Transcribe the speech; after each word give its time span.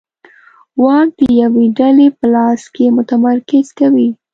واک 0.83 1.09
د 1.19 1.21
یوې 1.41 1.65
ډلې 1.77 2.07
په 2.17 2.25
لاس 2.33 2.61
کې 2.75 2.85
متمرکز 2.97 3.67
کوي 3.79 4.09